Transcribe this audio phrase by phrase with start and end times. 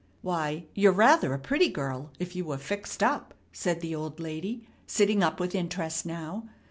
[0.23, 4.67] "Why, you're rather a pretty girl if you were fixed up," said the old lady,
[4.87, 6.45] sitting up with interest now.